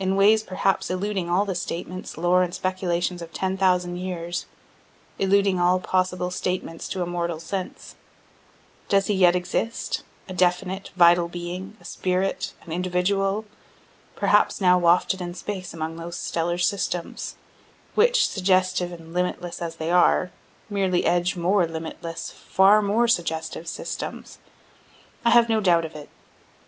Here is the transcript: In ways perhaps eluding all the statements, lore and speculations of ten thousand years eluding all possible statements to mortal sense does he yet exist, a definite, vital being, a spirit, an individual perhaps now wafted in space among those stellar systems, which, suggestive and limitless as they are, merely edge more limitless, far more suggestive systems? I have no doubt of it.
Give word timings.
In 0.00 0.16
ways 0.16 0.42
perhaps 0.42 0.90
eluding 0.90 1.30
all 1.30 1.44
the 1.44 1.54
statements, 1.54 2.18
lore 2.18 2.42
and 2.42 2.52
speculations 2.52 3.22
of 3.22 3.32
ten 3.32 3.56
thousand 3.56 3.98
years 3.98 4.46
eluding 5.16 5.60
all 5.60 5.78
possible 5.78 6.32
statements 6.32 6.88
to 6.88 7.06
mortal 7.06 7.38
sense 7.38 7.94
does 8.88 9.06
he 9.06 9.14
yet 9.14 9.36
exist, 9.36 10.02
a 10.28 10.32
definite, 10.34 10.90
vital 10.96 11.28
being, 11.28 11.76
a 11.80 11.84
spirit, 11.84 12.52
an 12.66 12.72
individual 12.72 13.44
perhaps 14.16 14.60
now 14.60 14.76
wafted 14.76 15.20
in 15.20 15.34
space 15.34 15.72
among 15.72 15.94
those 15.94 16.16
stellar 16.16 16.58
systems, 16.58 17.36
which, 17.94 18.26
suggestive 18.28 18.90
and 18.90 19.14
limitless 19.14 19.62
as 19.62 19.76
they 19.76 19.92
are, 19.92 20.32
merely 20.68 21.04
edge 21.04 21.36
more 21.36 21.64
limitless, 21.64 22.32
far 22.32 22.82
more 22.82 23.06
suggestive 23.06 23.68
systems? 23.68 24.38
I 25.24 25.30
have 25.30 25.48
no 25.48 25.60
doubt 25.60 25.84
of 25.84 25.94
it. 25.94 26.08